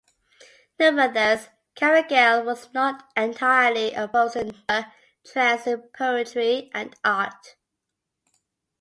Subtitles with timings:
[0.79, 4.85] Nevertheless, Caragiale was not entirely opposed to newer
[5.23, 7.55] trends in poetry and art.